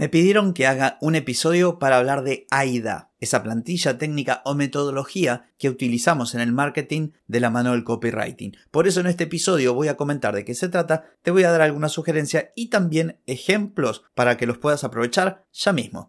Me 0.00 0.08
pidieron 0.08 0.54
que 0.54 0.66
haga 0.66 0.96
un 1.02 1.14
episodio 1.14 1.78
para 1.78 1.98
hablar 1.98 2.22
de 2.22 2.46
AIDA, 2.50 3.10
esa 3.20 3.42
plantilla 3.42 3.98
técnica 3.98 4.40
o 4.46 4.54
metodología 4.54 5.50
que 5.58 5.68
utilizamos 5.68 6.34
en 6.34 6.40
el 6.40 6.52
marketing 6.52 7.10
de 7.26 7.40
la 7.40 7.50
mano 7.50 7.72
del 7.72 7.84
copywriting. 7.84 8.56
Por 8.70 8.88
eso 8.88 9.00
en 9.00 9.08
este 9.08 9.24
episodio 9.24 9.74
voy 9.74 9.88
a 9.88 9.98
comentar 9.98 10.34
de 10.34 10.46
qué 10.46 10.54
se 10.54 10.70
trata, 10.70 11.04
te 11.20 11.30
voy 11.30 11.44
a 11.44 11.50
dar 11.50 11.60
alguna 11.60 11.90
sugerencia 11.90 12.50
y 12.56 12.70
también 12.70 13.20
ejemplos 13.26 14.02
para 14.14 14.38
que 14.38 14.46
los 14.46 14.56
puedas 14.56 14.84
aprovechar 14.84 15.44
ya 15.52 15.74
mismo. 15.74 16.08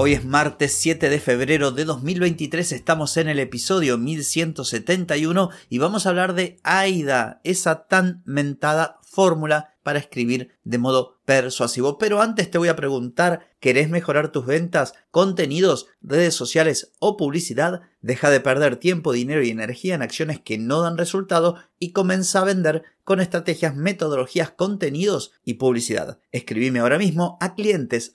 Hoy 0.00 0.12
es 0.12 0.24
martes 0.24 0.74
7 0.74 1.10
de 1.10 1.18
febrero 1.18 1.72
de 1.72 1.84
2023, 1.84 2.70
estamos 2.70 3.16
en 3.16 3.28
el 3.28 3.40
episodio 3.40 3.98
1171 3.98 5.50
y 5.68 5.78
vamos 5.78 6.06
a 6.06 6.10
hablar 6.10 6.34
de 6.34 6.60
AIDA, 6.62 7.40
esa 7.42 7.88
tan 7.88 8.22
mentada 8.24 9.00
fórmula 9.10 9.74
para 9.82 9.98
escribir 9.98 10.50
de 10.64 10.78
modo 10.78 11.18
persuasivo. 11.24 11.98
Pero 11.98 12.20
antes 12.20 12.50
te 12.50 12.58
voy 12.58 12.68
a 12.68 12.76
preguntar, 12.76 13.48
¿querés 13.60 13.88
mejorar 13.88 14.32
tus 14.32 14.46
ventas, 14.46 14.94
contenidos, 15.10 15.86
redes 16.02 16.34
sociales 16.34 16.92
o 16.98 17.16
publicidad? 17.16 17.82
Deja 18.00 18.30
de 18.30 18.40
perder 18.40 18.76
tiempo, 18.76 19.12
dinero 19.12 19.42
y 19.42 19.50
energía 19.50 19.94
en 19.94 20.02
acciones 20.02 20.40
que 20.40 20.58
no 20.58 20.82
dan 20.82 20.98
resultado 20.98 21.56
y 21.78 21.92
comienza 21.92 22.40
a 22.40 22.44
vender 22.44 22.82
con 23.04 23.20
estrategias, 23.20 23.74
metodologías, 23.74 24.50
contenidos 24.50 25.32
y 25.44 25.54
publicidad. 25.54 26.20
Escribime 26.30 26.80
ahora 26.80 26.98
mismo 26.98 27.38
a 27.40 27.54
clientes 27.54 28.14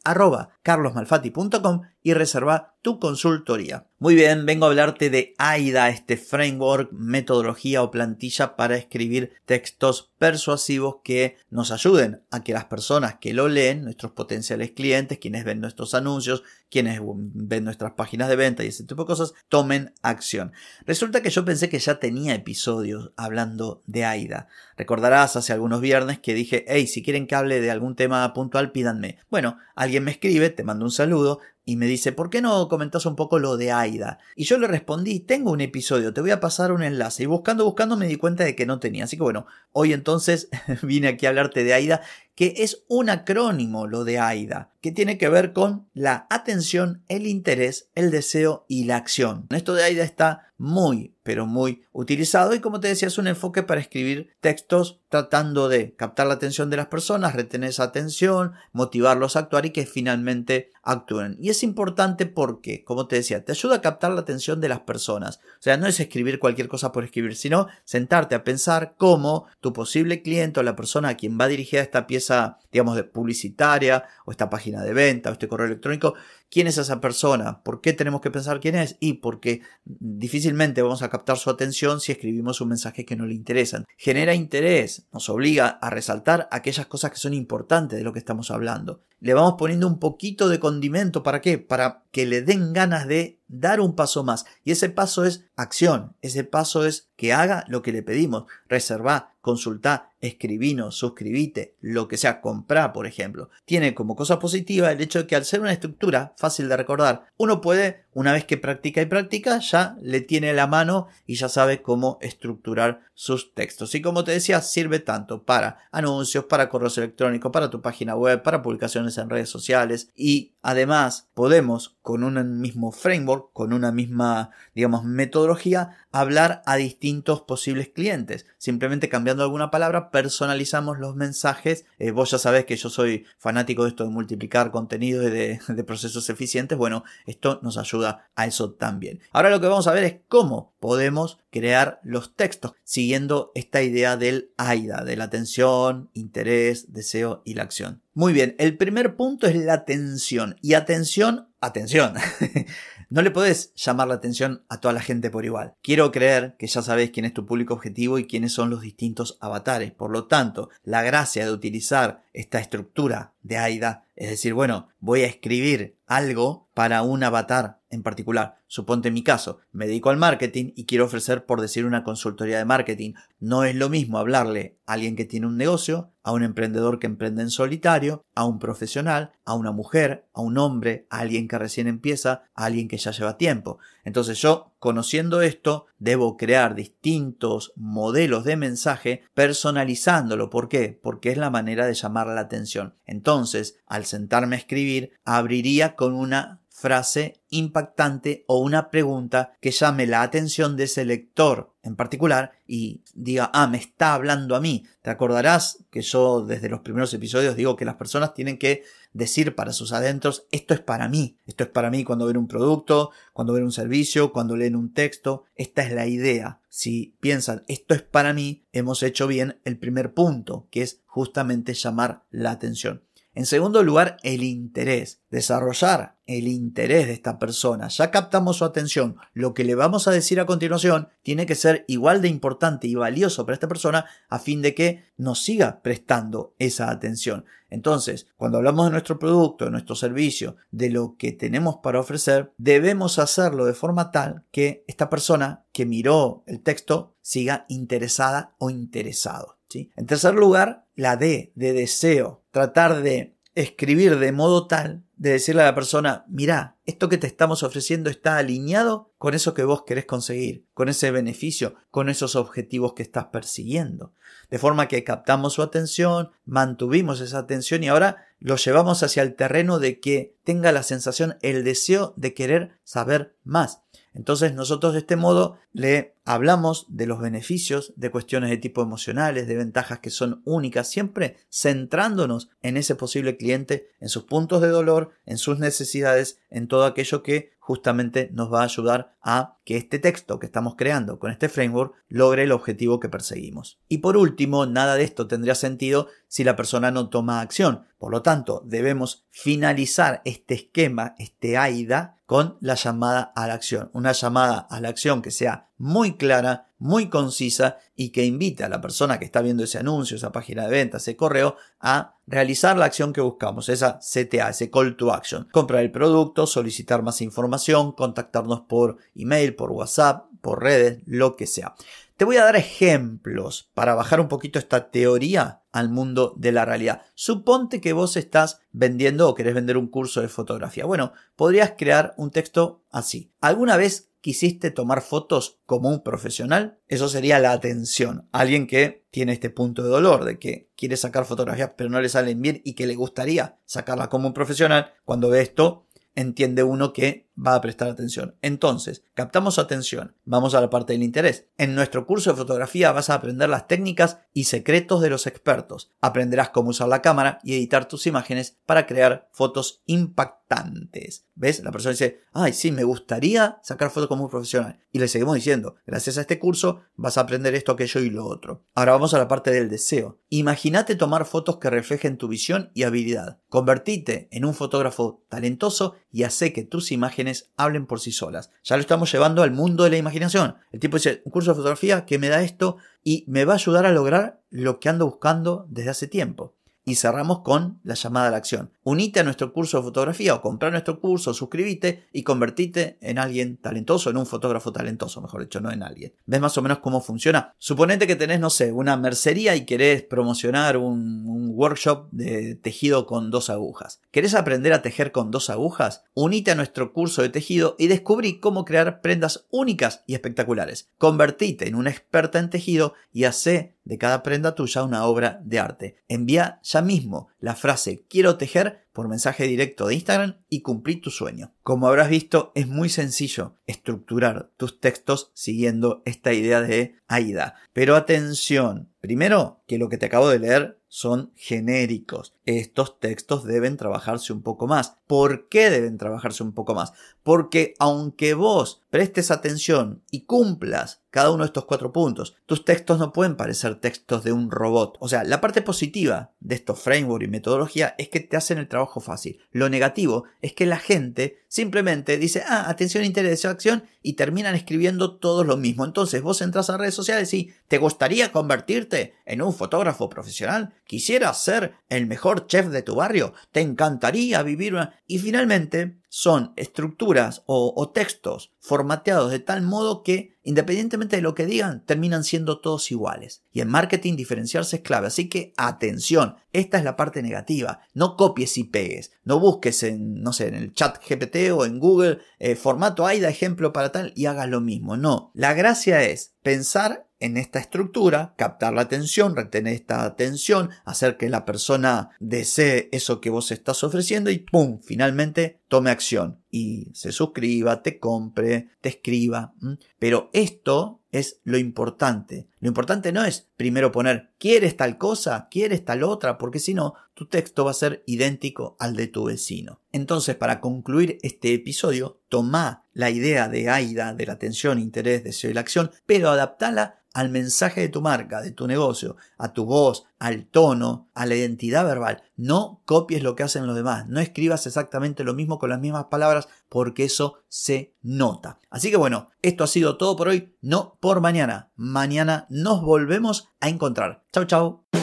y 2.03 2.13
reserva 2.13 2.75
tu 2.81 2.99
consultoría. 2.99 3.87
Muy 3.97 4.13
bien, 4.15 4.45
vengo 4.45 4.65
a 4.65 4.69
hablarte 4.69 5.09
de 5.09 5.33
AIDA, 5.37 5.87
este 5.87 6.17
framework, 6.17 6.91
metodología 6.91 7.81
o 7.81 7.89
plantilla 7.89 8.57
para 8.57 8.75
escribir 8.75 9.31
textos 9.45 10.11
persuasivos 10.19 10.97
que 11.03 11.37
nos 11.49 11.71
ayuden 11.71 12.21
a 12.29 12.43
que 12.43 12.51
las 12.51 12.65
personas 12.65 13.15
que 13.21 13.33
lo 13.33 13.47
leen, 13.47 13.85
nuestros 13.85 14.11
potenciales 14.11 14.71
clientes, 14.71 15.17
quienes 15.17 15.45
ven 15.45 15.61
nuestros 15.61 15.93
anuncios, 15.93 16.43
quienes 16.73 16.99
ven 17.03 17.65
nuestras 17.65 17.91
páginas 17.91 18.29
de 18.29 18.35
venta 18.35 18.63
y 18.63 18.69
ese 18.69 18.83
tipo 18.83 19.03
de 19.03 19.05
cosas, 19.05 19.35
tomen 19.47 19.93
acción. 20.01 20.53
Resulta 20.87 21.21
que 21.21 21.29
yo 21.29 21.45
pensé 21.45 21.69
que 21.69 21.77
ya 21.77 21.99
tenía 21.99 22.33
episodios 22.33 23.11
hablando 23.15 23.83
de 23.85 24.05
AIDA. 24.05 24.47
Recordarás 24.75 25.35
hace 25.35 25.53
algunos 25.53 25.81
viernes 25.81 26.17
que 26.17 26.33
dije, 26.33 26.65
hey, 26.67 26.87
si 26.87 27.03
quieren 27.03 27.27
que 27.27 27.35
hable 27.35 27.61
de 27.61 27.69
algún 27.69 27.95
tema 27.95 28.33
puntual, 28.33 28.71
pídanme. 28.71 29.19
Bueno, 29.29 29.59
alguien 29.75 30.03
me 30.03 30.09
escribe, 30.09 30.49
te 30.49 30.63
mando 30.63 30.85
un 30.85 30.91
saludo, 30.91 31.41
y 31.65 31.77
me 31.77 31.85
dice, 31.85 32.11
¿por 32.11 32.29
qué 32.29 32.41
no 32.41 32.67
comentas 32.67 33.05
un 33.05 33.15
poco 33.15 33.39
lo 33.39 33.55
de 33.55 33.71
AIDA? 33.71 34.19
Y 34.35 34.43
yo 34.43 34.57
le 34.57 34.67
respondí, 34.67 35.21
tengo 35.21 35.51
un 35.51 35.61
episodio, 35.61 36.13
te 36.13 36.19
voy 36.19 36.31
a 36.31 36.41
pasar 36.41 36.73
un 36.73 36.83
enlace. 36.83 37.23
Y 37.23 37.25
buscando, 37.25 37.63
buscando 37.63 37.95
me 37.95 38.07
di 38.07 38.17
cuenta 38.17 38.43
de 38.43 38.55
que 38.55 38.65
no 38.65 38.79
tenía. 38.79 39.05
Así 39.05 39.15
que 39.15 39.23
bueno, 39.23 39.45
hoy 39.71 39.93
entonces 39.93 40.49
vine 40.81 41.07
aquí 41.07 41.25
a 41.25 41.29
hablarte 41.29 41.63
de 41.63 41.73
AIDA, 41.73 42.01
que 42.35 42.55
es 42.57 42.83
un 42.87 43.09
acrónimo 43.09 43.87
lo 43.87 44.03
de 44.03 44.19
AIDA, 44.19 44.71
que 44.81 44.91
tiene 44.91 45.17
que 45.17 45.29
ver 45.29 45.53
con 45.53 45.87
la 45.93 46.27
atención, 46.29 47.03
el 47.07 47.27
interés, 47.27 47.89
el 47.95 48.11
deseo 48.11 48.65
y 48.67 48.85
la 48.85 48.97
acción. 48.97 49.47
Esto 49.51 49.73
de 49.73 49.83
AIDA 49.83 50.03
está 50.03 50.52
muy, 50.63 51.13
pero 51.23 51.45
muy 51.45 51.83
utilizado 51.91 52.55
y 52.55 52.61
como 52.61 52.79
te 52.79 52.87
decía 52.87 53.09
es 53.09 53.17
un 53.17 53.27
enfoque 53.27 53.63
para 53.63 53.81
escribir 53.81 54.29
textos 54.39 55.01
tratando 55.09 55.67
de 55.67 55.93
captar 55.93 56.25
la 56.25 56.35
atención 56.35 56.69
de 56.69 56.77
las 56.77 56.87
personas, 56.87 57.35
retener 57.35 57.69
esa 57.69 57.83
atención, 57.83 58.53
motivarlos 58.71 59.35
a 59.35 59.39
actuar 59.39 59.65
y 59.65 59.71
que 59.71 59.85
finalmente 59.85 60.71
actúen. 60.81 61.35
Y 61.39 61.49
es 61.49 61.63
importante 61.63 62.25
porque, 62.25 62.85
como 62.85 63.07
te 63.07 63.17
decía, 63.17 63.43
te 63.43 63.51
ayuda 63.51 63.75
a 63.75 63.81
captar 63.81 64.11
la 64.11 64.21
atención 64.21 64.61
de 64.61 64.69
las 64.69 64.79
personas. 64.79 65.41
O 65.59 65.61
sea, 65.61 65.75
no 65.75 65.85
es 65.85 65.99
escribir 65.99 66.39
cualquier 66.39 66.69
cosa 66.69 66.93
por 66.93 67.03
escribir, 67.03 67.35
sino 67.35 67.67
sentarte 67.83 68.33
a 68.33 68.45
pensar 68.45 68.95
cómo 68.97 69.45
tu 69.59 69.73
posible 69.73 70.21
cliente 70.21 70.61
o 70.61 70.63
la 70.63 70.77
persona 70.77 71.09
a 71.09 71.17
quien 71.17 71.37
va 71.39 71.49
dirigida 71.49 71.81
esta 71.81 72.07
pieza, 72.07 72.57
digamos, 72.71 73.01
publicitaria 73.03 74.05
o 74.25 74.31
esta 74.31 74.49
página 74.49 74.81
de 74.81 74.93
venta 74.93 75.29
o 75.29 75.33
este 75.33 75.49
correo 75.49 75.67
electrónico, 75.67 76.15
quién 76.53 76.67
es 76.67 76.77
esa 76.77 77.01
persona, 77.01 77.63
por 77.63 77.81
qué 77.81 77.93
tenemos 77.93 78.21
que 78.21 78.29
pensar 78.29 78.59
quién 78.59 78.75
es 78.75 78.95
y 78.99 79.13
porque 79.13 79.61
difícilmente 79.85 80.83
vamos 80.83 81.01
a 81.01 81.09
captar 81.09 81.37
su 81.37 81.49
atención 81.49 81.99
si 81.99 82.11
escribimos 82.11 82.61
un 82.61 82.69
mensaje 82.69 83.05
que 83.05 83.15
no 83.15 83.25
le 83.25 83.33
interesan. 83.33 83.85
Genera 83.97 84.35
interés, 84.35 85.07
nos 85.11 85.29
obliga 85.29 85.67
a 85.67 85.89
resaltar 85.89 86.47
aquellas 86.51 86.85
cosas 86.85 87.09
que 87.09 87.17
son 87.17 87.33
importantes 87.33 87.97
de 87.97 88.03
lo 88.03 88.13
que 88.13 88.19
estamos 88.19 88.51
hablando. 88.51 89.01
Le 89.19 89.33
vamos 89.33 89.55
poniendo 89.57 89.87
un 89.87 89.97
poquito 89.97 90.47
de 90.47 90.59
condimento, 90.59 91.23
¿para 91.23 91.41
qué? 91.41 91.57
Para 91.57 92.03
que 92.11 92.27
le 92.27 92.43
den 92.43 92.71
ganas 92.71 93.07
de 93.07 93.39
dar 93.53 93.79
un 93.79 93.95
paso 93.95 94.23
más. 94.23 94.45
Y 94.63 94.71
ese 94.71 94.89
paso 94.89 95.25
es 95.25 95.45
acción, 95.55 96.15
ese 96.21 96.43
paso 96.43 96.85
es 96.85 97.09
que 97.15 97.33
haga 97.33 97.63
lo 97.67 97.81
que 97.81 97.91
le 97.91 98.03
pedimos. 98.03 98.45
Reserva, 98.67 99.33
consulta, 99.41 100.09
escribinos, 100.19 100.95
suscribite, 100.95 101.75
lo 101.81 102.07
que 102.07 102.17
sea, 102.17 102.41
comprar, 102.41 102.93
por 102.93 103.05
ejemplo. 103.05 103.49
Tiene 103.65 103.93
como 103.93 104.15
cosa 104.15 104.39
positiva 104.39 104.91
el 104.91 105.01
hecho 105.01 105.19
de 105.19 105.27
que 105.27 105.35
al 105.35 105.45
ser 105.45 105.59
una 105.59 105.73
estructura 105.73 106.33
fácil 106.37 106.69
de 106.69 106.77
recordar, 106.77 107.25
uno 107.37 107.61
puede, 107.61 108.05
una 108.13 108.31
vez 108.31 108.45
que 108.45 108.57
practica 108.57 109.01
y 109.01 109.05
practica, 109.05 109.59
ya 109.59 109.97
le 110.01 110.21
tiene 110.21 110.53
la 110.53 110.65
mano 110.65 111.07
y 111.27 111.35
ya 111.35 111.49
sabe 111.49 111.81
cómo 111.81 112.17
estructurar 112.21 113.01
sus 113.13 113.53
textos. 113.53 113.93
Y 113.95 114.01
como 114.01 114.23
te 114.23 114.31
decía, 114.31 114.61
sirve 114.61 114.99
tanto 114.99 115.43
para 115.43 115.79
anuncios, 115.91 116.45
para 116.45 116.69
correos 116.69 116.97
electrónicos, 116.97 117.51
para 117.51 117.69
tu 117.69 117.81
página 117.81 118.15
web, 118.15 118.41
para 118.43 118.61
publicaciones 118.61 119.17
en 119.17 119.29
redes 119.29 119.49
sociales 119.49 120.09
y 120.15 120.53
además 120.61 121.27
podemos 121.33 121.97
con 122.01 122.23
un 122.23 122.59
mismo 122.59 122.91
framework, 122.91 123.42
con 123.51 123.73
una 123.73 123.91
misma, 123.91 124.51
digamos, 124.75 125.03
metodología, 125.03 125.97
hablar 126.11 126.61
a 126.65 126.75
distintos 126.75 127.41
posibles 127.41 127.89
clientes. 127.89 128.45
Simplemente 128.57 129.09
cambiando 129.09 129.43
alguna 129.43 129.71
palabra, 129.71 130.11
personalizamos 130.11 130.99
los 130.99 131.15
mensajes. 131.15 131.85
Eh, 131.99 132.11
vos 132.11 132.31
ya 132.31 132.37
sabés 132.37 132.65
que 132.65 132.75
yo 132.75 132.89
soy 132.89 133.25
fanático 133.37 133.83
de 133.83 133.89
esto 133.89 134.03
de 134.03 134.11
multiplicar 134.11 134.71
contenido 134.71 135.23
y 135.23 135.31
de, 135.31 135.59
de 135.67 135.83
procesos 135.83 136.29
eficientes. 136.29 136.77
Bueno, 136.77 137.03
esto 137.25 137.59
nos 137.63 137.77
ayuda 137.77 138.29
a 138.35 138.45
eso 138.45 138.71
también. 138.71 139.19
Ahora 139.31 139.49
lo 139.49 139.59
que 139.59 139.67
vamos 139.67 139.87
a 139.87 139.93
ver 139.93 140.03
es 140.03 140.15
cómo 140.27 140.73
podemos 140.79 141.39
crear 141.49 141.99
los 142.03 142.35
textos 142.35 142.73
siguiendo 142.83 143.51
esta 143.55 143.81
idea 143.81 144.17
del 144.17 144.51
AIDA, 144.57 145.03
de 145.03 145.15
la 145.15 145.25
atención, 145.25 146.09
interés, 146.13 146.93
deseo 146.93 147.41
y 147.45 147.53
la 147.53 147.63
acción. 147.63 148.01
Muy 148.13 148.33
bien, 148.33 148.55
el 148.59 148.77
primer 148.77 149.15
punto 149.15 149.47
es 149.47 149.55
la 149.55 149.73
atención. 149.73 150.55
Y 150.61 150.75
atención, 150.75 151.47
atención. 151.61 152.13
No 153.13 153.21
le 153.21 153.29
podés 153.29 153.75
llamar 153.75 154.07
la 154.07 154.15
atención 154.15 154.65
a 154.69 154.81
toda 154.81 154.91
la 154.91 154.99
gente 154.99 155.29
por 155.29 155.45
igual. 155.45 155.75
Quiero 155.83 156.11
creer 156.11 156.55
que 156.57 156.65
ya 156.65 156.81
sabés 156.81 157.11
quién 157.11 157.27
es 157.27 157.33
tu 157.35 157.45
público 157.45 157.75
objetivo 157.75 158.17
y 158.17 158.25
quiénes 158.25 158.53
son 158.53 158.71
los 158.71 158.81
distintos 158.81 159.37
avatares. 159.39 159.91
Por 159.91 160.09
lo 160.09 160.25
tanto, 160.25 160.71
la 160.81 161.03
gracia 161.03 161.45
de 161.45 161.51
utilizar 161.51 162.23
esta 162.33 162.57
estructura 162.57 163.35
de 163.43 163.57
AIDA 163.59 164.07
es 164.15 164.29
decir, 164.29 164.53
bueno, 164.53 164.89
voy 164.99 165.21
a 165.21 165.27
escribir 165.27 165.97
algo 166.07 166.69
para 166.73 167.01
un 167.03 167.23
avatar 167.23 167.81
en 167.89 168.03
particular. 168.03 168.57
Suponte 168.67 169.11
mi 169.11 169.23
caso, 169.23 169.59
me 169.71 169.85
dedico 169.85 170.09
al 170.09 170.17
marketing 170.17 170.71
y 170.75 170.85
quiero 170.85 171.05
ofrecer, 171.05 171.45
por 171.45 171.61
decir, 171.61 171.85
una 171.85 172.03
consultoría 172.03 172.57
de 172.57 172.65
marketing. 172.65 173.13
No 173.39 173.63
es 173.63 173.75
lo 173.75 173.89
mismo 173.89 174.17
hablarle 174.17 174.77
a 174.85 174.93
alguien 174.93 175.15
que 175.15 175.25
tiene 175.25 175.47
un 175.47 175.57
negocio, 175.57 176.12
a 176.23 176.31
un 176.31 176.43
emprendedor 176.43 176.99
que 176.99 177.07
emprende 177.07 177.41
en 177.41 177.49
solitario, 177.49 178.23
a 178.33 178.45
un 178.45 178.57
profesional, 178.57 179.33
a 179.45 179.53
una 179.53 179.71
mujer, 179.71 180.25
a 180.33 180.41
un 180.41 180.57
hombre, 180.57 181.05
a 181.09 181.19
alguien 181.19 181.47
que 181.47 181.59
recién 181.59 181.87
empieza, 181.87 182.43
a 182.55 182.65
alguien 182.65 182.87
que 182.87 182.97
ya 182.97 183.11
lleva 183.11 183.37
tiempo. 183.37 183.77
Entonces 184.05 184.39
yo, 184.39 184.71
conociendo 184.79 185.41
esto, 185.41 185.85
debo 185.99 186.37
crear 186.37 186.75
distintos 186.75 187.73
modelos 187.75 188.45
de 188.45 188.55
mensaje 188.55 189.23
personalizándolo. 189.33 190.49
¿Por 190.49 190.69
qué? 190.69 190.99
Porque 191.01 191.31
es 191.31 191.37
la 191.37 191.49
manera 191.49 191.85
de 191.85 191.93
llamar 191.93 192.27
la 192.27 192.41
atención. 192.41 192.95
Entonces, 193.05 193.77
al 193.85 194.05
sentarme 194.05 194.55
a 194.55 194.59
escribir, 194.59 195.11
abriría 195.25 195.95
con 195.95 196.13
una 196.13 196.62
frase 196.83 197.39
impactante 197.49 198.43
o 198.45 198.59
una 198.59 198.89
pregunta 198.89 199.53
que 199.61 199.71
llame 199.71 200.05
la 200.05 200.21
atención 200.21 200.75
de 200.75 200.83
ese 200.83 201.05
lector 201.05 201.73
en 201.81 201.95
particular 201.95 202.51
y 202.67 203.03
diga, 203.13 203.49
ah, 203.53 203.67
me 203.67 203.77
está 203.77 204.13
hablando 204.13 204.53
a 204.53 204.59
mí. 204.59 204.85
Te 205.01 205.09
acordarás 205.09 205.85
que 205.89 206.01
yo 206.01 206.41
desde 206.41 206.67
los 206.67 206.81
primeros 206.81 207.13
episodios 207.13 207.55
digo 207.55 207.77
que 207.77 207.85
las 207.85 207.95
personas 207.95 208.33
tienen 208.33 208.57
que 208.57 208.83
decir 209.13 209.55
para 209.55 209.71
sus 209.71 209.93
adentros, 209.93 210.45
esto 210.51 210.73
es 210.73 210.81
para 210.81 211.07
mí, 211.07 211.37
esto 211.45 211.63
es 211.63 211.69
para 211.69 211.89
mí 211.89 212.03
cuando 212.03 212.25
ven 212.25 212.35
un 212.35 212.49
producto, 212.49 213.11
cuando 213.31 213.53
ven 213.53 213.63
un 213.63 213.71
servicio, 213.71 214.33
cuando 214.33 214.57
leen 214.57 214.75
un 214.75 214.93
texto, 214.93 215.45
esta 215.55 215.83
es 215.83 215.93
la 215.93 216.05
idea. 216.05 216.59
si 216.67 217.15
piensan 217.21 217.63
esto 217.69 217.95
es 217.95 218.01
para 218.01 218.33
mí, 218.33 218.65
hemos 218.73 219.03
hecho 219.03 219.25
bien 219.25 219.61
el 219.63 219.77
primer 219.77 220.13
punto, 220.13 220.67
que 220.69 220.81
es 220.81 220.99
justamente 221.05 221.75
llamar 221.75 222.23
la 222.29 222.51
atención. 222.51 223.03
En 223.35 223.47
segundo 223.47 223.81
lugar, 223.81 224.17
el 224.21 224.43
interés. 224.43 225.21
Desarrollar 225.31 226.17
el 226.27 226.47
interés 226.47 227.07
de 227.07 227.13
esta 227.13 227.39
persona. 227.39 227.87
Ya 227.87 228.11
captamos 228.11 228.57
su 228.57 228.65
atención. 228.65 229.17
Lo 229.33 229.55
que 229.55 229.63
le 229.63 229.73
vamos 229.73 230.07
a 230.07 230.11
decir 230.11 230.39
a 230.39 230.45
continuación 230.45 231.09
tiene 231.23 231.47
que 231.47 231.55
ser 231.55 231.83
igual 231.87 232.21
de 232.21 232.27
importante 232.27 232.87
y 232.87 232.93
valioso 232.93 233.43
para 233.45 233.55
esta 233.55 233.67
persona 233.67 234.05
a 234.29 234.37
fin 234.37 234.61
de 234.61 234.75
que 234.75 235.05
nos 235.17 235.43
siga 235.43 235.81
prestando 235.81 236.53
esa 236.59 236.91
atención. 236.91 237.45
Entonces, 237.71 238.27
cuando 238.37 238.59
hablamos 238.59 238.85
de 238.85 238.91
nuestro 238.91 239.17
producto, 239.17 239.65
de 239.65 239.71
nuestro 239.71 239.95
servicio, 239.95 240.57
de 240.69 240.91
lo 240.91 241.15
que 241.17 241.31
tenemos 241.31 241.77
para 241.81 241.99
ofrecer, 241.99 242.53
debemos 242.57 243.17
hacerlo 243.17 243.65
de 243.65 243.73
forma 243.73 244.11
tal 244.11 244.43
que 244.51 244.85
esta 244.87 245.09
persona 245.09 245.65
que 245.73 245.87
miró 245.87 246.43
el 246.45 246.61
texto 246.61 247.15
siga 247.21 247.65
interesada 247.67 248.53
o 248.59 248.69
interesado. 248.69 249.57
En 249.95 250.05
tercer 250.05 250.33
lugar, 250.35 250.85
la 250.95 251.17
D 251.17 251.51
de 251.55 251.73
deseo. 251.73 252.43
Tratar 252.51 253.01
de 253.01 253.35
escribir 253.55 254.17
de 254.17 254.31
modo 254.31 254.67
tal 254.67 255.03
de 255.15 255.31
decirle 255.31 255.61
a 255.61 255.65
la 255.65 255.75
persona, 255.75 256.25
mira, 256.27 256.75
esto 256.85 257.07
que 257.07 257.17
te 257.17 257.27
estamos 257.27 257.63
ofreciendo 257.63 258.09
está 258.09 258.37
alineado 258.37 259.13
con 259.17 259.33
eso 259.33 259.53
que 259.53 259.63
vos 259.63 259.83
querés 259.83 260.05
conseguir, 260.05 260.65
con 260.73 260.89
ese 260.89 261.11
beneficio, 261.11 261.75
con 261.91 262.09
esos 262.09 262.35
objetivos 262.35 262.93
que 262.93 263.03
estás 263.03 263.27
persiguiendo. 263.27 264.13
De 264.49 264.59
forma 264.59 264.87
que 264.87 265.03
captamos 265.03 265.53
su 265.53 265.61
atención, 265.61 266.31
mantuvimos 266.45 267.21
esa 267.21 267.37
atención 267.37 267.83
y 267.83 267.87
ahora 267.87 268.25
lo 268.39 268.57
llevamos 268.57 269.01
hacia 269.01 269.23
el 269.23 269.35
terreno 269.35 269.79
de 269.79 270.01
que 270.01 270.35
tenga 270.43 270.73
la 270.73 270.83
sensación, 270.83 271.37
el 271.41 271.63
deseo 271.63 272.13
de 272.17 272.33
querer 272.33 272.71
saber 272.83 273.35
más. 273.43 273.81
Entonces 274.13 274.53
nosotros 274.53 274.93
de 274.93 274.99
este 274.99 275.15
modo 275.15 275.57
le 275.71 276.15
hablamos 276.25 276.85
de 276.89 277.07
los 277.07 277.19
beneficios, 277.19 277.93
de 277.95 278.11
cuestiones 278.11 278.49
de 278.49 278.57
tipo 278.57 278.81
emocionales, 278.81 279.47
de 279.47 279.57
ventajas 279.57 279.99
que 279.99 280.09
son 280.09 280.41
únicas, 280.45 280.89
siempre 280.89 281.37
centrándonos 281.51 282.49
en 282.61 282.77
ese 282.77 282.95
posible 282.95 283.37
cliente, 283.37 283.89
en 283.99 284.09
sus 284.09 284.23
puntos 284.23 284.61
de 284.61 284.69
dolor, 284.69 285.11
en 285.25 285.37
sus 285.37 285.59
necesidades, 285.59 286.39
en 286.49 286.67
todo 286.67 286.85
aquello 286.85 287.23
que 287.23 287.53
justamente 287.63 288.29
nos 288.33 288.51
va 288.51 288.59
a 288.59 288.65
ayudar 288.65 289.15
a 289.21 289.57
que 289.63 289.77
este 289.77 289.97
texto 289.97 290.37
que 290.37 290.45
estamos 290.45 290.75
creando 290.75 291.17
con 291.17 291.31
este 291.31 291.47
framework 291.47 291.93
logre 292.09 292.43
el 292.43 292.51
objetivo 292.51 292.99
que 292.99 293.07
perseguimos. 293.07 293.79
Y 293.87 293.99
por 293.99 294.17
último, 294.17 294.65
nada 294.65 294.95
de 294.95 295.05
esto 295.05 295.27
tendría 295.27 295.55
sentido 295.55 296.07
si 296.27 296.43
la 296.43 296.57
persona 296.57 296.91
no 296.91 297.07
toma 297.07 297.39
acción. 297.39 297.85
Por 297.97 298.11
lo 298.11 298.21
tanto, 298.21 298.61
debemos 298.65 299.25
finalizar 299.29 300.21
este 300.25 300.55
esquema, 300.55 301.15
este 301.17 301.57
AIDA, 301.57 302.19
con 302.25 302.57
la 302.59 302.75
llamada 302.75 303.31
a 303.35 303.47
la 303.47 303.53
acción. 303.53 303.89
Una 303.93 304.11
llamada 304.11 304.57
a 304.69 304.81
la 304.81 304.89
acción 304.89 305.21
que 305.21 305.31
sea 305.31 305.69
muy 305.83 306.15
clara, 306.15 306.69
muy 306.79 307.09
concisa 307.09 307.77
y 307.93 308.11
que 308.11 308.23
invite 308.23 308.63
a 308.63 308.69
la 308.69 308.79
persona 308.79 309.19
que 309.19 309.25
está 309.25 309.41
viendo 309.41 309.65
ese 309.65 309.79
anuncio, 309.79 310.15
esa 310.15 310.31
página 310.31 310.63
de 310.63 310.69
venta, 310.69 310.95
ese 310.95 311.17
correo, 311.17 311.57
a 311.81 312.15
realizar 312.25 312.77
la 312.77 312.85
acción 312.85 313.11
que 313.11 313.19
buscamos, 313.19 313.67
esa 313.67 313.99
CTA, 313.99 314.51
ese 314.51 314.71
call 314.71 314.95
to 314.95 315.11
action. 315.11 315.49
Comprar 315.51 315.81
el 315.81 315.91
producto, 315.91 316.47
solicitar 316.47 317.03
más 317.03 317.21
información, 317.21 317.91
contactarnos 317.91 318.61
por 318.61 318.95
email, 319.13 319.55
por 319.55 319.71
WhatsApp, 319.71 320.27
por 320.39 320.63
redes, 320.63 321.01
lo 321.05 321.35
que 321.35 321.47
sea. 321.47 321.75
Te 322.15 322.25
voy 322.25 322.37
a 322.37 322.43
dar 322.43 322.55
ejemplos 322.55 323.71
para 323.73 323.95
bajar 323.95 324.19
un 324.19 324.27
poquito 324.27 324.59
esta 324.59 324.91
teoría 324.91 325.63
al 325.71 325.89
mundo 325.89 326.35
de 326.37 326.51
la 326.51 326.63
realidad. 326.63 327.01
Suponte 327.15 327.81
que 327.81 327.93
vos 327.93 328.17
estás 328.17 328.59
vendiendo 328.71 329.27
o 329.27 329.33
querés 329.33 329.55
vender 329.55 329.77
un 329.77 329.87
curso 329.87 330.21
de 330.21 330.27
fotografía. 330.27 330.85
Bueno, 330.85 331.13
podrías 331.35 331.73
crear 331.75 332.13
un 332.17 332.29
texto 332.29 332.83
así. 332.91 333.33
¿Alguna 333.41 333.77
vez 333.77 334.11
quisiste 334.21 334.69
tomar 334.69 335.01
fotos 335.01 335.59
como 335.65 335.89
un 335.89 336.03
profesional? 336.03 336.79
Eso 336.87 337.09
sería 337.09 337.39
la 337.39 337.51
atención. 337.51 338.29
Alguien 338.31 338.67
que 338.67 339.07
tiene 339.09 339.33
este 339.33 339.49
punto 339.49 339.81
de 339.81 339.89
dolor, 339.89 340.23
de 340.23 340.37
que 340.37 340.69
quiere 340.77 340.97
sacar 340.97 341.25
fotografías 341.25 341.71
pero 341.75 341.89
no 341.89 341.99
le 341.99 342.09
salen 342.09 342.41
bien 342.43 342.61
y 342.63 342.75
que 342.75 342.85
le 342.85 342.95
gustaría 342.95 343.57
sacarla 343.65 344.09
como 344.09 344.27
un 344.27 344.33
profesional, 344.35 344.93
cuando 345.03 345.29
ve 345.29 345.41
esto, 345.41 345.87
entiende 346.13 346.61
uno 346.61 346.93
que 346.93 347.27
va 347.37 347.55
a 347.55 347.61
prestar 347.61 347.89
atención. 347.89 348.35
Entonces, 348.41 349.03
captamos 349.13 349.59
atención, 349.59 350.15
vamos 350.25 350.55
a 350.55 350.61
la 350.61 350.69
parte 350.69 350.93
del 350.93 351.03
interés. 351.03 351.47
En 351.57 351.75
nuestro 351.75 352.05
curso 352.05 352.31
de 352.31 352.37
fotografía 352.37 352.91
vas 352.91 353.09
a 353.09 353.15
aprender 353.15 353.49
las 353.49 353.67
técnicas 353.67 354.19
y 354.33 354.45
secretos 354.45 355.01
de 355.01 355.09
los 355.09 355.27
expertos. 355.27 355.91
Aprenderás 356.01 356.49
cómo 356.49 356.69
usar 356.69 356.87
la 356.87 357.01
cámara 357.01 357.39
y 357.43 357.53
editar 357.53 357.87
tus 357.87 358.07
imágenes 358.07 358.57
para 358.65 358.85
crear 358.87 359.29
fotos 359.31 359.81
impactantes. 359.85 361.25
¿Ves? 361.35 361.63
La 361.63 361.71
persona 361.71 361.91
dice, 361.91 362.21
ay, 362.31 362.53
sí, 362.53 362.71
me 362.71 362.83
gustaría 362.83 363.59
sacar 363.63 363.89
fotos 363.89 364.07
como 364.07 364.25
un 364.25 364.29
profesional. 364.29 364.79
Y 364.91 364.99
le 364.99 365.07
seguimos 365.07 365.35
diciendo, 365.35 365.75
gracias 365.87 366.17
a 366.17 366.21
este 366.21 366.37
curso 366.37 366.81
vas 366.95 367.17
a 367.17 367.21
aprender 367.21 367.55
esto, 367.55 367.71
aquello 367.71 368.01
y 368.01 368.11
lo 368.11 368.27
otro. 368.27 368.63
Ahora 368.75 368.91
vamos 368.91 369.15
a 369.15 369.17
la 369.17 369.27
parte 369.27 369.49
del 369.49 369.69
deseo. 369.69 370.19
Imagínate 370.29 370.95
tomar 370.95 371.25
fotos 371.25 371.57
que 371.57 371.71
reflejen 371.71 372.17
tu 372.17 372.27
visión 372.27 372.69
y 372.75 372.83
habilidad. 372.83 373.39
Convertite 373.49 374.27
en 374.31 374.45
un 374.45 374.53
fotógrafo 374.53 375.23
talentoso 375.27 375.95
y 376.13 376.23
hace 376.23 376.53
que 376.53 376.63
tus 376.63 376.91
imágenes 376.91 377.49
hablen 377.57 377.87
por 377.87 377.99
sí 377.99 378.11
solas. 378.11 378.51
Ya 378.63 378.77
lo 378.77 378.81
estamos 378.81 379.11
llevando 379.11 379.41
al 379.41 379.51
mundo 379.51 379.83
de 379.83 379.89
la 379.89 379.97
imaginación. 379.97 380.55
El 380.71 380.79
tipo 380.79 380.95
dice, 380.95 381.23
un 381.25 381.31
curso 381.31 381.51
de 381.51 381.55
fotografía 381.55 382.05
que 382.05 382.19
me 382.19 382.29
da 382.29 382.43
esto 382.43 382.77
y 383.03 383.25
me 383.27 383.43
va 383.43 383.53
a 383.53 383.55
ayudar 383.55 383.87
a 383.87 383.91
lograr 383.91 384.39
lo 384.51 384.79
que 384.79 384.89
ando 384.89 385.07
buscando 385.07 385.65
desde 385.69 385.89
hace 385.89 386.07
tiempo. 386.07 386.53
Y 386.85 386.95
cerramos 386.95 387.39
con 387.39 387.79
la 387.83 387.93
llamada 387.93 388.27
a 388.27 388.31
la 388.31 388.37
acción. 388.37 388.71
Unite 388.83 389.21
a 389.21 389.23
nuestro 389.23 389.53
curso 389.53 389.77
de 389.77 389.83
fotografía 389.83 390.35
o 390.35 390.41
comprar 390.41 390.71
nuestro 390.71 390.99
curso, 390.99 391.33
suscríbete 391.33 392.05
y 392.11 392.23
convertite 392.23 392.97
en 393.01 393.19
alguien 393.19 393.57
talentoso, 393.57 394.09
en 394.09 394.17
un 394.17 394.25
fotógrafo 394.25 394.73
talentoso, 394.73 395.21
mejor 395.21 395.41
dicho, 395.41 395.61
no 395.61 395.71
en 395.71 395.83
alguien. 395.83 396.13
¿Ves 396.25 396.41
más 396.41 396.57
o 396.57 396.61
menos 396.61 396.79
cómo 396.79 397.01
funciona? 397.01 397.53
Suponete 397.57 398.07
que 398.07 398.15
tenés, 398.15 398.39
no 398.39 398.49
sé, 398.49 398.71
una 398.71 398.97
mercería 398.97 399.55
y 399.55 399.65
querés 399.65 400.03
promocionar 400.03 400.77
un, 400.77 401.25
un 401.25 401.51
workshop 401.53 402.07
de 402.11 402.55
tejido 402.55 403.05
con 403.05 403.31
dos 403.31 403.49
agujas. 403.49 404.01
¿Querés 404.11 404.33
aprender 404.33 404.73
a 404.73 404.81
tejer 404.81 405.11
con 405.11 405.31
dos 405.31 405.49
agujas? 405.49 406.03
Unite 406.13 406.51
a 406.51 406.55
nuestro 406.55 406.93
curso 406.93 407.21
de 407.21 407.29
tejido 407.29 407.75
y 407.79 407.87
descubrí 407.87 408.39
cómo 408.39 408.65
crear 408.65 409.01
prendas 409.01 409.47
únicas 409.51 410.03
y 410.05 410.15
espectaculares. 410.15 410.89
Convertite 410.97 411.67
en 411.67 411.75
una 411.75 411.89
experta 411.89 412.39
en 412.39 412.49
tejido 412.49 412.93
y 413.11 413.23
hace 413.25 413.75
de 413.83 413.97
cada 413.97 414.23
prenda 414.23 414.55
tuya 414.55 414.83
una 414.83 415.05
obra 415.05 415.41
de 415.43 415.59
arte. 415.59 415.95
Envía 416.07 416.59
ya 416.63 416.81
mismo 416.81 417.27
la 417.39 417.55
frase 417.55 418.05
quiero 418.07 418.37
tejer 418.37 418.87
por 418.93 419.07
mensaje 419.07 419.45
directo 419.45 419.87
de 419.87 419.95
Instagram 419.95 420.37
y 420.49 420.61
cumplir 420.61 421.01
tu 421.01 421.09
sueño. 421.09 421.53
Como 421.63 421.87
habrás 421.87 422.09
visto, 422.09 422.51
es 422.55 422.67
muy 422.67 422.89
sencillo 422.89 423.55
estructurar 423.65 424.51
tus 424.55 424.79
textos 424.79 425.31
siguiendo 425.33 426.03
esta 426.05 426.33
idea 426.33 426.61
de 426.61 426.95
AIDA. 427.07 427.55
Pero 427.73 427.95
atención, 427.95 428.93
primero 429.01 429.63
que 429.67 429.79
lo 429.79 429.89
que 429.89 429.97
te 429.97 430.05
acabo 430.05 430.29
de 430.29 430.39
leer 430.39 430.79
son 430.87 431.31
genéricos. 431.35 432.35
Estos 432.45 432.99
textos 432.99 433.45
deben 433.45 433.77
trabajarse 433.77 434.31
un 434.31 434.43
poco 434.43 434.67
más. 434.67 434.97
¿Por 435.07 435.49
qué 435.49 435.71
deben 435.71 435.97
trabajarse 435.97 436.43
un 436.43 436.53
poco 436.53 436.75
más? 436.75 436.93
Porque 437.23 437.73
aunque 437.79 438.35
vos 438.35 438.83
prestes 438.91 439.31
atención 439.31 440.03
y 440.11 440.25
cumplas 440.25 441.02
cada 441.13 441.29
uno 441.29 441.43
de 441.43 441.45
estos 441.49 441.65
cuatro 441.65 441.93
puntos, 441.93 442.35
tus 442.47 442.65
textos 442.65 442.97
no 442.97 443.13
pueden 443.13 443.35
parecer 443.35 443.75
textos 443.75 444.23
de 444.23 444.31
un 444.31 444.49
robot. 444.49 444.97
O 444.99 445.07
sea, 445.07 445.23
la 445.23 445.41
parte 445.41 445.61
positiva 445.61 446.31
de 446.39 446.55
estos 446.55 446.79
frameworks 446.79 447.27
y 447.27 447.29
metodología 447.29 447.93
es 447.99 448.09
que 448.09 448.19
te 448.19 448.35
hacen 448.35 448.57
el 448.57 448.67
trabajo 448.67 448.99
fácil. 448.99 449.39
Lo 449.51 449.69
negativo 449.69 450.23
es 450.41 450.53
que 450.53 450.65
la 450.65 450.79
gente 450.79 451.43
simplemente 451.47 452.17
dice, 452.17 452.41
ah, 452.47 452.67
atención, 452.67 453.05
interés, 453.05 453.45
acción, 453.45 453.83
y 454.01 454.13
terminan 454.13 454.55
escribiendo 454.55 455.17
todo 455.17 455.43
lo 455.43 455.55
mismo. 455.55 455.85
Entonces 455.85 456.23
vos 456.23 456.41
entras 456.41 456.71
a 456.71 456.77
redes 456.77 456.95
sociales 456.95 457.31
y 457.35 457.53
¿te 457.67 457.77
gustaría 457.77 458.31
convertirte 458.31 459.13
en 459.27 459.43
un 459.43 459.53
fotógrafo 459.53 460.09
profesional? 460.09 460.73
¿Quisieras 460.87 461.43
ser 461.43 461.75
el 461.89 462.07
mejor 462.07 462.47
chef 462.47 462.69
de 462.69 462.81
tu 462.81 462.95
barrio? 462.95 463.35
¿Te 463.51 463.61
encantaría 463.61 464.41
vivir 464.41 464.73
una... 464.73 464.99
Y 465.05 465.19
finalmente 465.19 465.99
son 466.15 466.53
estructuras 466.57 467.41
o, 467.47 467.89
textos 467.91 468.51
formateados 468.59 469.31
de 469.31 469.39
tal 469.39 469.63
modo 469.63 470.03
que, 470.03 470.37
independientemente 470.43 471.15
de 471.15 471.23
lo 471.23 471.33
que 471.33 471.47
digan, 471.47 471.83
terminan 471.87 472.23
siendo 472.23 472.61
todos 472.61 472.91
iguales. 472.91 473.41
Y 473.51 473.61
en 473.61 473.69
marketing 473.69 474.15
diferenciarse 474.15 474.75
es 474.75 474.81
clave. 474.83 475.07
Así 475.07 475.27
que 475.27 475.55
atención, 475.57 476.35
esta 476.51 476.77
es 476.77 476.83
la 476.83 476.95
parte 476.95 477.23
negativa. 477.23 477.79
No 477.95 478.15
copies 478.15 478.59
y 478.59 478.65
pegues. 478.65 479.11
No 479.23 479.39
busques 479.39 479.81
en, 479.81 480.21
no 480.21 480.33
sé, 480.33 480.49
en 480.49 480.53
el 480.53 480.75
chat 480.75 481.03
GPT 481.03 481.51
o 481.51 481.65
en 481.65 481.79
Google 481.79 482.19
eh, 482.37 482.55
formato 482.55 483.07
AIDA 483.07 483.29
ejemplo 483.29 483.73
para 483.73 483.91
tal 483.91 484.13
y 484.15 484.27
hagas 484.27 484.49
lo 484.49 484.61
mismo. 484.61 484.95
No. 484.95 485.31
La 485.33 485.55
gracia 485.55 486.03
es 486.03 486.35
pensar 486.43 487.07
en 487.23 487.37
esta 487.37 487.59
estructura, 487.59 488.33
captar 488.37 488.73
la 488.73 488.81
atención, 488.81 489.35
retener 489.35 489.73
esta 489.73 490.03
atención, 490.03 490.69
hacer 490.83 491.15
que 491.15 491.29
la 491.29 491.45
persona 491.45 492.09
desee 492.19 492.89
eso 492.91 493.21
que 493.21 493.29
vos 493.29 493.51
estás 493.51 493.83
ofreciendo 493.83 494.29
y 494.29 494.39
¡pum! 494.39 494.79
Finalmente 494.83 495.61
tome 495.69 495.89
acción 495.89 496.43
y 496.51 496.91
se 496.93 497.11
suscriba, 497.11 497.81
te 497.81 497.97
compre, 497.97 498.69
te 498.81 498.89
escriba. 498.89 499.53
Pero 499.97 500.29
esto 500.33 501.01
es 501.11 501.39
lo 501.43 501.57
importante. 501.57 502.47
Lo 502.59 502.67
importante 502.67 503.11
no 503.11 503.23
es 503.23 503.47
primero 503.55 503.91
poner 503.91 504.33
¿quieres 504.37 504.75
tal 504.75 504.97
cosa? 504.97 505.47
¿quieres 505.49 505.85
tal 505.85 506.03
otra? 506.03 506.37
Porque 506.37 506.59
si 506.59 506.73
no, 506.73 506.93
tu 507.13 507.27
texto 507.27 507.65
va 507.65 507.71
a 507.71 507.75
ser 507.75 508.03
idéntico 508.05 508.75
al 508.79 508.95
de 508.95 509.07
tu 509.07 509.25
vecino. 509.25 509.79
Entonces, 509.91 510.35
para 510.35 510.59
concluir 510.59 511.19
este 511.21 511.53
episodio, 511.53 512.19
toma 512.29 512.85
la 512.93 513.09
idea 513.09 513.47
de 513.47 513.69
AIDA, 513.69 514.13
de 514.13 514.25
la 514.25 514.33
atención, 514.33 514.79
interés, 514.79 515.23
deseo 515.23 515.49
y 515.51 515.53
la 515.53 515.61
acción, 515.61 515.91
pero 516.05 516.29
adaptala 516.29 517.02
al 517.13 517.29
mensaje 517.29 517.81
de 517.81 517.89
tu 517.89 518.01
marca, 518.01 518.41
de 518.41 518.51
tu 518.51 518.67
negocio, 518.67 519.15
a 519.37 519.53
tu 519.53 519.65
voz, 519.65 520.05
al 520.19 520.45
tono, 520.45 521.09
a 521.13 521.25
la 521.25 521.35
identidad 521.35 521.85
verbal. 521.85 522.23
No 522.35 522.81
copies 522.85 523.23
lo 523.23 523.35
que 523.35 523.43
hacen 523.43 523.67
los 523.67 523.75
demás, 523.75 524.07
no 524.07 524.19
escribas 524.19 524.65
exactamente 524.67 525.23
lo 525.23 525.33
mismo 525.33 525.59
con 525.59 525.69
las 525.69 525.79
mismas 525.79 526.05
palabras 526.05 526.47
porque 526.69 527.05
eso 527.05 527.35
se 527.47 527.93
nota. 528.01 528.57
Así 528.69 528.89
que 528.89 528.97
bueno, 528.97 529.29
esto 529.41 529.63
ha 529.63 529.67
sido 529.67 529.97
todo 529.97 530.15
por 530.15 530.27
hoy, 530.27 530.55
no 530.61 530.97
por 530.99 531.21
mañana. 531.21 531.71
Mañana 531.75 532.47
nos 532.49 532.81
volvemos 532.81 533.49
a 533.59 533.69
encontrar. 533.69 534.23
Chau, 534.31 534.45
chau. 534.45 535.02